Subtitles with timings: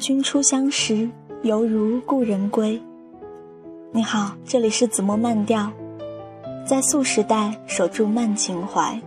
[0.00, 1.06] 君初相识，
[1.42, 2.80] 犹如故人归。
[3.92, 5.70] 你好，这里是子墨慢调，
[6.66, 8.98] 在素时代守住慢情怀。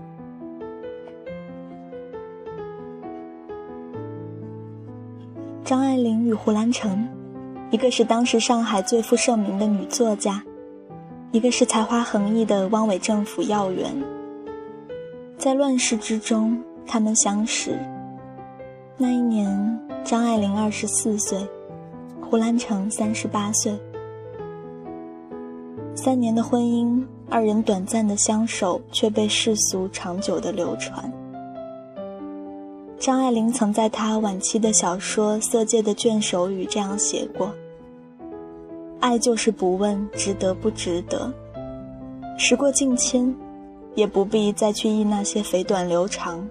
[5.66, 7.08] 张爱玲与胡兰成，
[7.72, 10.44] 一个是当时上海最负盛名的女作家，
[11.32, 13.92] 一个是才华横溢的汪伪政府要员。
[15.40, 17.80] 在乱世之中，他们相识。
[18.96, 21.40] 那一年，张爱玲二十四岁，
[22.22, 23.74] 胡兰成三十八岁。
[25.96, 31.12] 三年的婚姻，二人短暂的相守，却被世俗长久的流传。
[33.00, 37.52] 张爱玲曾在她晚期的小说《色戒》的卷首语这样写过
[39.02, 41.34] ：“爱就是不问值得不值得，
[42.38, 43.36] 时过境迁，
[43.96, 46.48] 也不必再去忆那些肥短流长。”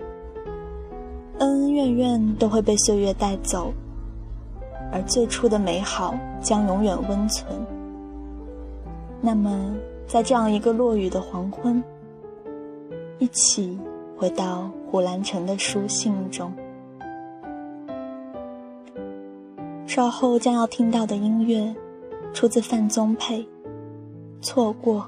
[1.43, 3.73] 恩恩怨怨都会被岁月带走，
[4.93, 7.45] 而最初的美好将永远温存。
[9.21, 9.75] 那么，
[10.07, 11.83] 在这样一个落雨的黄昏，
[13.19, 13.77] 一起
[14.17, 16.53] 回到胡兰成的书信中。
[19.85, 21.75] 稍后将要听到的音乐，
[22.33, 23.41] 出自范宗沛，
[24.41, 25.01] 《错过》。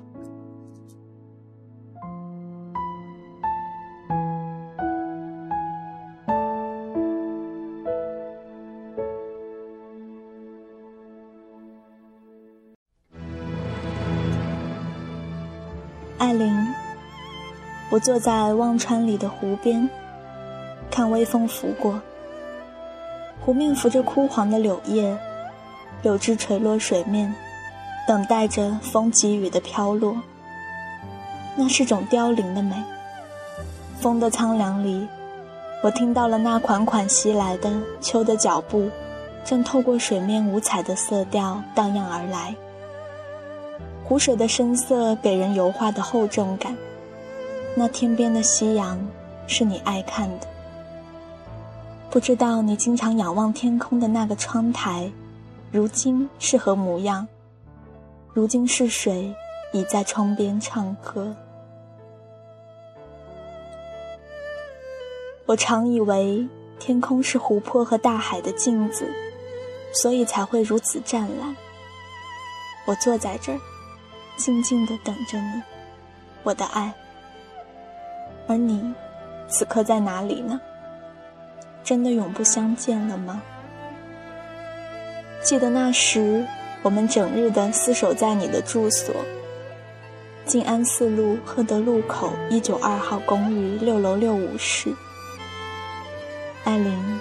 [18.04, 19.88] 坐在忘川里的湖边，
[20.90, 21.98] 看微风拂过，
[23.40, 25.16] 湖面浮着枯黄的柳叶，
[26.02, 27.34] 柳枝垂落水面，
[28.06, 30.14] 等待着风给予的飘落。
[31.56, 32.76] 那是种凋零的美。
[33.98, 35.08] 风的苍凉里，
[35.82, 38.86] 我听到了那款款袭来的秋的脚步，
[39.46, 42.54] 正透过水面五彩的色调荡漾而来。
[44.04, 46.76] 湖水的深色给人油画的厚重感。
[47.76, 48.98] 那天边的夕阳，
[49.46, 50.46] 是你爱看的。
[52.10, 55.10] 不知道你经常仰望天空的那个窗台，
[55.72, 57.26] 如今是何模样？
[58.32, 59.34] 如今是谁
[59.72, 61.34] 倚在窗边唱歌？
[65.46, 66.48] 我常以为
[66.78, 69.08] 天空是湖泊和大海的镜子，
[69.92, 71.54] 所以才会如此湛蓝。
[72.86, 73.58] 我坐在这儿。
[74.36, 75.62] 静静地等着你，
[76.42, 76.92] 我的爱。
[78.46, 78.94] 而你，
[79.48, 80.60] 此刻在哪里呢？
[81.82, 83.42] 真的永不相见了吗？
[85.42, 86.46] 记得那时，
[86.82, 89.14] 我们整日的厮守在你的住所——
[90.46, 94.94] 静安寺路赫德路口一九二号公寓六楼六五室。
[96.64, 97.20] 艾琳，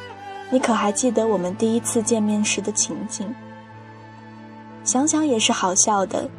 [0.50, 3.28] 你可还记得我们第一次见面时的情景？
[4.85, 6.29] 想想也是好笑的。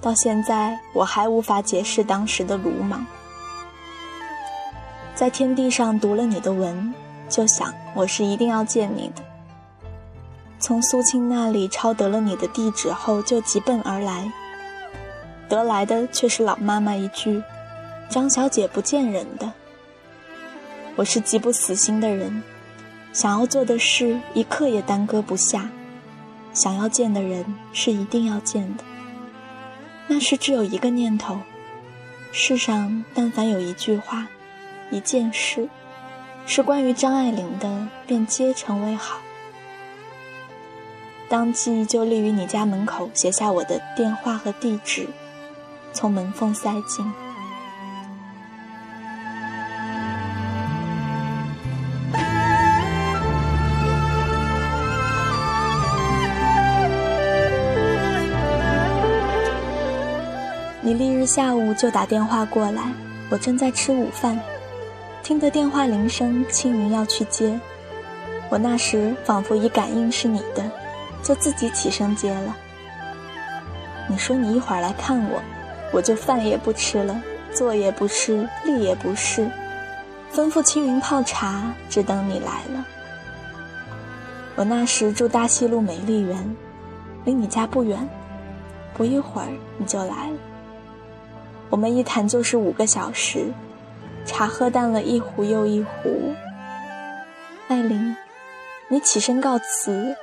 [0.00, 3.04] 到现在，我还无法解释当时的鲁莽。
[5.16, 6.92] 在天地上读了你的文，
[7.26, 9.22] 就想我是一定要见你的。
[10.58, 14.30] 从苏青那里抄得了你的地址后，就急奔而来。
[15.48, 17.42] 得来的却是老妈妈一句
[18.10, 19.50] ：“张小姐不见人的。”
[20.96, 22.42] 我是极不死心的人，
[23.14, 25.70] 想要做的事一刻也耽搁不下，
[26.52, 28.84] 想要见的人是一定要见的。
[30.08, 31.38] 那时只有一个念头：
[32.32, 34.26] 世上但凡有一句话、
[34.90, 35.68] 一件事，
[36.46, 39.18] 是关于张爱玲的，便皆成为好。
[41.28, 45.08] 当即就立于你家门口，写下我的电话和地址，
[45.92, 47.04] 从门缝塞进。
[60.80, 62.92] 你翌日下午就打电话过来，
[63.28, 64.40] 我正在吃午饭，
[65.26, 67.58] 听得电话铃声，青云要去接。
[68.48, 70.62] 我那时仿佛一感应是你的，
[71.20, 72.56] 就自己起身接了。
[74.08, 75.42] 你说你一会儿来看我，
[75.92, 77.20] 我就饭也不吃了，
[77.52, 79.50] 坐也不吃，立也不是，
[80.32, 82.86] 吩咐青云泡茶，只等你来了。
[84.54, 86.56] 我那时住大西路美丽园，
[87.24, 88.08] 离你家不远，
[88.94, 90.36] 不一会儿你就来了。
[91.68, 93.52] 我们一谈就是五个小时，
[94.26, 96.34] 茶喝淡了一壶又一壶。
[97.68, 98.14] 艾琳，
[98.88, 100.14] 你起身告辞，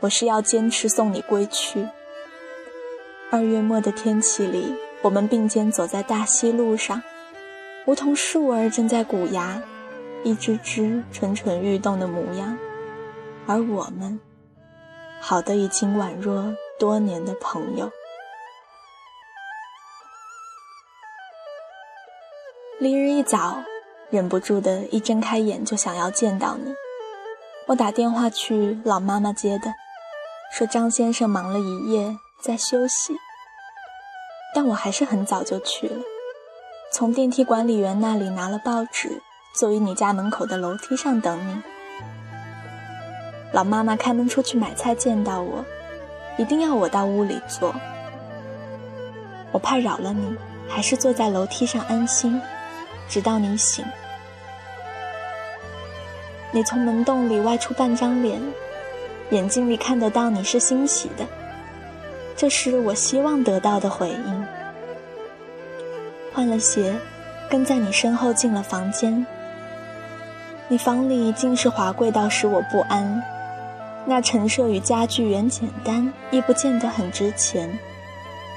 [0.00, 1.88] 我是要坚持送你归去。
[3.30, 7.02] 二月末的天气里，我们并肩走在大溪路上，
[7.86, 9.60] 梧桐树儿正在鼓芽，
[10.22, 12.56] 一只只蠢蠢欲动的模样，
[13.46, 14.20] 而我们
[15.20, 17.90] 好的已经宛若多年的朋友。
[22.78, 23.62] 翌日一早，
[24.10, 26.74] 忍不住的一睁开眼就想要见到你。
[27.68, 29.72] 我打电话去老妈妈接的，
[30.52, 33.16] 说张先生忙了一夜在休息，
[34.54, 36.02] 但我还是很早就去了，
[36.92, 39.22] 从电梯管理员那里拿了报纸，
[39.54, 41.62] 坐于你家门口的楼梯上等你。
[43.52, 45.64] 老妈妈开门出去买菜，见到我，
[46.36, 47.74] 一定要我到屋里坐。
[49.50, 50.36] 我怕扰了你，
[50.68, 52.38] 还是坐在楼梯上安心，
[53.08, 53.84] 直到你醒。
[56.52, 58.40] 你从门洞里外出半张脸，
[59.30, 61.26] 眼睛里看得到你是欣喜的，
[62.36, 64.46] 这是我希望得到的回应。
[66.32, 66.94] 换了鞋，
[67.50, 69.26] 跟在你身后进了房间。
[70.68, 73.22] 你房里尽是华贵到使我不安。
[74.04, 77.68] 那陈设与家具原简单，亦不见得很值钱，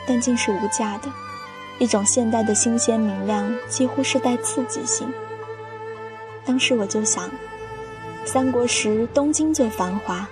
[0.08, 1.10] 但竟是无价的，
[1.80, 5.12] 一种现代的新鲜明亮，几乎是带刺激性。
[6.46, 7.30] 当时我就想，
[8.26, 10.28] 三国时东京最繁华，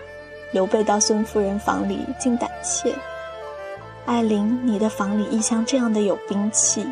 [0.52, 2.94] 刘备到孙夫人房里竟胆怯。
[4.06, 6.86] 艾琳，你的房里亦像这样的有兵器。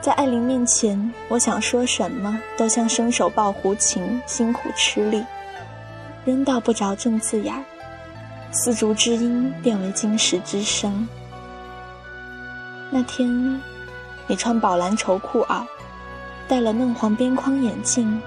[0.00, 5.24] 在艾琳面前，我想说什么都像伸手抱胡琴，辛苦吃力。
[6.24, 7.54] 扔到不着正字眼，
[8.52, 11.08] 丝竹之音变为金石之声。
[12.90, 13.60] 那天，
[14.26, 15.62] 你穿宝蓝绸裤袄，
[16.48, 18.20] 戴了嫩黄边框眼镜，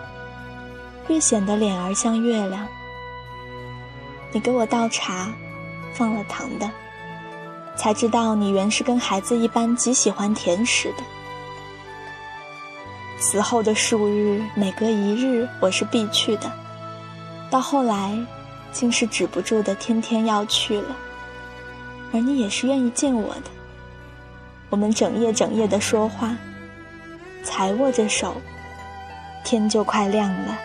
[1.08, 2.68] 越显得脸儿像月亮。
[4.32, 5.30] 你给我倒茶，
[5.94, 6.70] 放了糖的，
[7.76, 11.04] 才知道你原是跟孩子一般极喜欢甜食的。
[13.20, 16.52] 死后的数日，每隔一日，我是必去的。
[17.50, 18.18] 到后来，
[18.72, 20.96] 竟是止不住的，天天要去了。
[22.14, 23.61] 而你也是愿意见我的。
[24.72, 26.36] 我们整夜整夜的说话，
[27.44, 28.34] 才握着手，
[29.44, 30.58] 天就快亮了。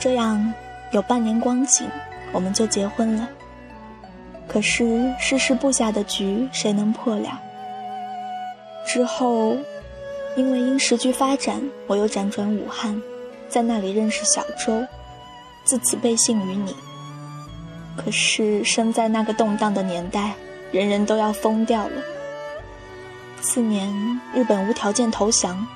[0.00, 0.52] 这样
[0.90, 1.88] 有半年光景，
[2.32, 3.28] 我们就结婚了。
[4.48, 7.40] 可是世事布下的局，谁能破了？
[8.84, 9.56] 之后，
[10.34, 13.00] 因为因时局发展，我又辗转武汉，
[13.48, 14.86] 在那里认识小周，
[15.64, 16.74] 自此背信于你。
[17.96, 20.34] 可是生在那个动荡的年代，
[20.70, 22.02] 人人都要疯掉了。
[23.40, 23.92] 次年，
[24.34, 25.66] 日本无条件投降，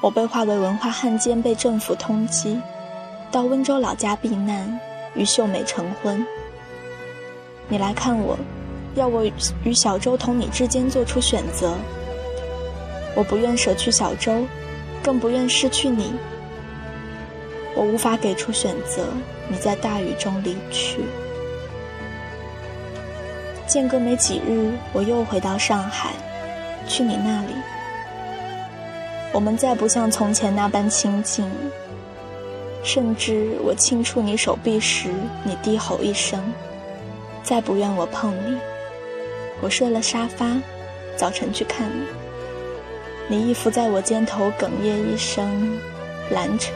[0.00, 2.60] 我被划为文化汉奸，被政府通缉，
[3.30, 4.78] 到温州老家避难，
[5.14, 6.26] 与秀美成婚。
[7.68, 8.36] 你来看我，
[8.94, 9.24] 要我
[9.64, 11.74] 与小周同你之间做出选择。
[13.14, 14.44] 我不愿舍去小周，
[15.02, 16.12] 更不愿失去你。
[17.76, 19.06] 我无法给出选择，
[19.48, 21.00] 你在大雨中离去。
[23.66, 26.14] 间隔没几日，我又回到上海，
[26.88, 27.52] 去你那里。
[29.32, 31.44] 我们再不像从前那般亲近，
[32.82, 35.10] 甚至我轻触你手臂时，
[35.44, 36.42] 你低吼一声。
[37.42, 38.58] 再不愿我碰你，
[39.60, 40.56] 我睡了沙发，
[41.14, 42.06] 早晨去看你。
[43.28, 45.78] 你依附在我肩头，哽咽一声，
[46.30, 46.72] 兰城。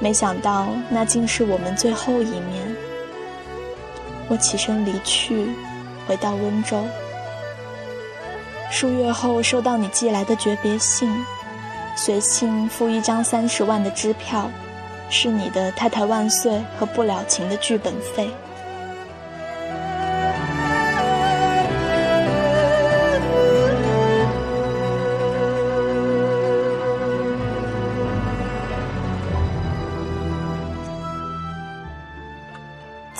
[0.00, 2.76] 没想到那竟是我们最后一面。
[4.28, 5.48] 我起身离去，
[6.06, 6.82] 回到温州。
[8.70, 11.12] 数月后收到你寄来的诀别信，
[11.96, 14.50] 随信附一张三十万的支票，
[15.10, 18.30] 是你的《太太万岁》和《不了情》的剧本费。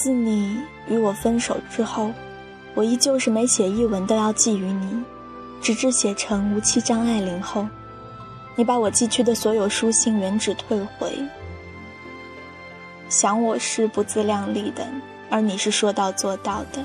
[0.02, 2.10] 自你与我分手之后，
[2.72, 5.04] 我依旧是每写一文都要寄予你，
[5.60, 7.68] 直至写成《无期张爱玲》后，
[8.56, 11.12] 你把我寄去的所有书信原址退回。
[13.10, 14.86] 想我是不自量力的，
[15.28, 16.82] 而你是说到做到的。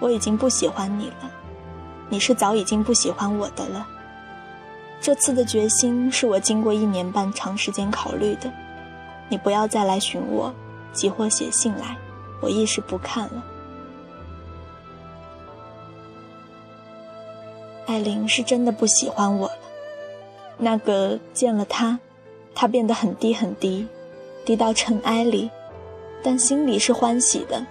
[0.00, 1.30] 我已经不喜欢你了，
[2.10, 3.86] 你是早已经不喜欢我的了。
[5.00, 8.52] 这次的决心是我经过一年半长时间考虑的，
[9.30, 10.54] 你不要再来寻我。
[10.92, 11.96] 即或写信来，
[12.40, 13.44] 我亦是不看了。
[17.86, 19.58] 艾琳是真的不喜欢我了。
[20.58, 21.98] 那个见了他，
[22.54, 23.86] 他变得很低很低，
[24.44, 25.50] 低到尘埃里，
[26.22, 27.64] 但心里是欢喜的。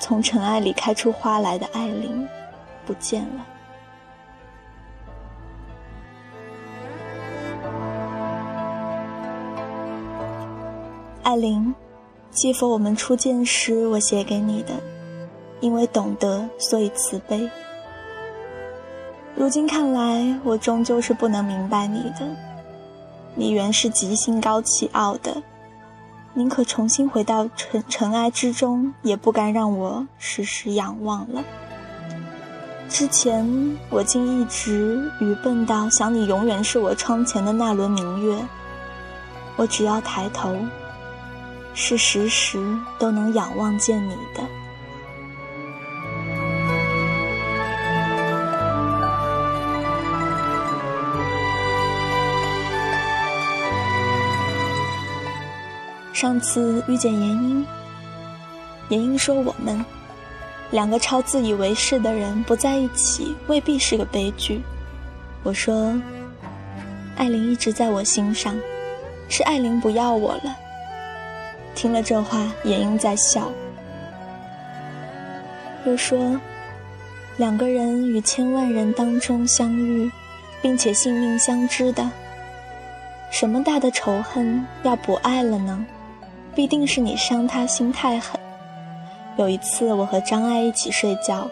[0.00, 2.26] 从尘埃里开出花来的艾琳，
[2.84, 3.46] 不见了。
[11.22, 11.72] 艾琳，
[12.32, 14.72] 记否我们初见时我写给你的，
[15.60, 17.48] 因为懂得，所以慈悲。
[19.36, 22.26] 如今看来，我终究是不能明白你的。
[23.34, 25.42] 你原是极心高气傲的，
[26.32, 31.44] 宁可重新回到尘尘埃之中，也不甘让我时时仰望了。
[32.88, 38.38] 之前我竟一直愚笨到想你永远是我窗前的那轮明月，
[39.56, 40.54] 我只要抬头，
[41.74, 42.58] 是时时
[42.98, 44.42] 都能仰望见你的。
[56.12, 57.66] 上次遇见严英，
[58.90, 59.84] 严英说我们
[60.70, 64.62] 两个超自以为是的人不在一起未必是个悲剧。
[65.42, 66.00] 我说，
[67.16, 68.56] 艾琳一直在我心上，
[69.28, 70.56] 是艾琳不要我了。
[71.74, 73.50] 听了这话，严英在笑，
[75.84, 76.38] 又说，
[77.38, 80.10] 两个人与千万人当中相遇，
[80.60, 82.08] 并且性命相知的，
[83.30, 85.84] 什么大的仇恨要不爱了呢？
[86.54, 88.38] 必定是你伤他心太狠。
[89.38, 91.50] 有一次，我和张爱一起睡觉，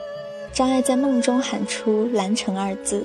[0.53, 3.05] 张爱在梦中喊出“兰城”二字，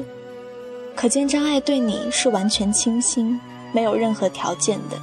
[0.94, 3.40] 可见张爱对你是完全倾心，
[3.72, 4.98] 没有任何条件的。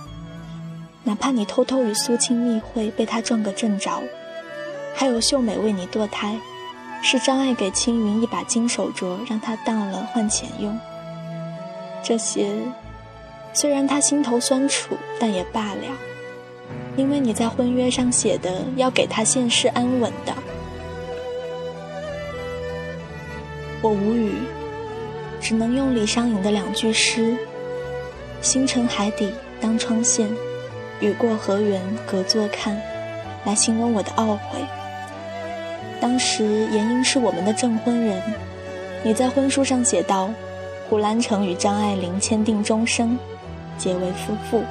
[1.05, 4.03] 哪怕你偷偷与苏青密会，被他撞个正着；
[4.95, 6.39] 还有秀美为你堕胎，
[7.03, 10.79] 是张爱给青云一把金手镯，让他当了换钱用。
[12.05, 12.53] 这些，
[13.53, 15.81] 虽然他心头酸楚，但也罢了。
[16.97, 20.33] 因为你在婚约上写的要给他现世安稳的，
[23.81, 24.35] 我无语，
[25.41, 27.37] 只能用李商隐的两句诗
[28.41, 30.29] ：“星辰海底当窗线，
[31.03, 32.81] 雨过河源隔座看”
[33.45, 34.59] 来形容我的懊悔。
[36.01, 38.23] 当时严英是我们的证婚人，
[39.03, 40.31] 你在婚书上写道
[40.89, 43.19] ：“胡兰成与张爱玲签订终生，
[43.77, 44.63] 结为夫妇。”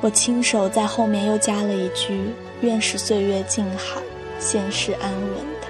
[0.00, 4.00] 我亲手在后面又加了一句：“愿是岁月静好，
[4.38, 5.68] 现世安稳的。”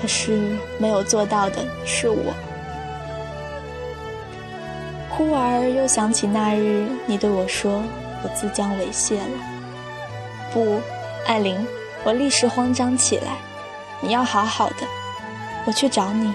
[0.00, 2.34] 可是没有做到的是我。
[5.14, 7.82] 忽而又想起那日你对我说
[8.24, 9.24] ：“我自将猥亵了。”
[10.52, 10.80] 不，
[11.26, 11.66] 艾琳，
[12.02, 13.36] 我立时慌张起来。
[14.00, 14.86] 你要好好的，
[15.66, 16.32] 我去找你。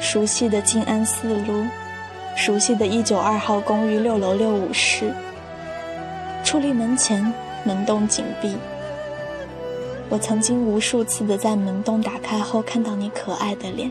[0.00, 1.64] 熟悉的静安寺路。
[2.34, 5.14] 熟悉的一九二号公寓六楼六五室，
[6.42, 8.56] 矗立门前，门洞紧闭。
[10.08, 13.90] 我曾经无数次的在门洞打开后看到你可爱的脸，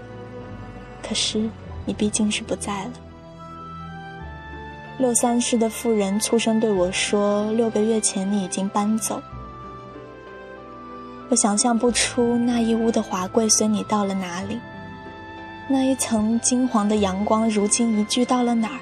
[1.08, 1.50] 可是
[1.86, 2.92] 你毕竟是不在了。
[5.02, 9.20] 六三室的妇人粗声对我说：“六个月前你已经搬走。”
[11.28, 14.60] 我想象不出那一屋的华贵随你到了哪里。
[15.68, 18.80] 那一层金黄的阳光，如今移居到了哪儿？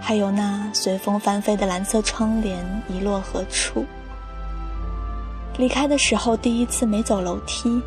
[0.00, 3.84] 还有那随风翻飞的蓝色窗帘，遗落何处？
[5.56, 7.80] 离开的时候，第一次没走楼梯。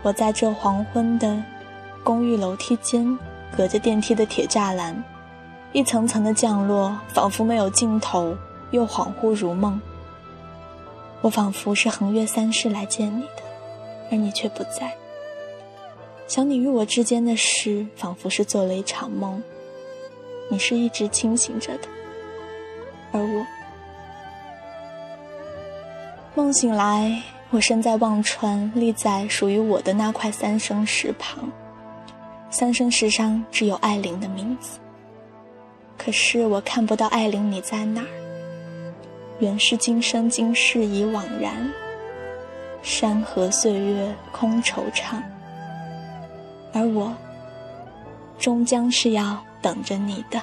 [0.00, 1.36] 我在这黄昏的
[2.02, 3.18] 公寓楼梯间，
[3.54, 5.04] 隔着电梯的铁栅栏，
[5.72, 8.36] 一层层的降落，仿佛没有尽头，
[8.72, 9.80] 又恍惚如梦。
[11.22, 13.42] 我仿佛是横越三世来见你的，
[14.10, 14.92] 而你却不在。
[16.28, 19.42] 想你与我之间的事，仿佛是做了一场梦。
[20.50, 21.88] 你是一直清醒着的，
[23.12, 23.46] 而我
[26.34, 31.50] 梦醒来，我身在忘川，立在属于我的那块三生石旁。
[32.50, 34.78] 三生石上只有艾琳的名字，
[35.96, 38.06] 可是我看不到艾琳，你在哪儿？
[39.38, 41.72] 原是今生今世已惘然，
[42.82, 45.22] 山河岁月空惆怅。
[46.72, 47.14] 而我，
[48.38, 50.40] 终将是要等着你的。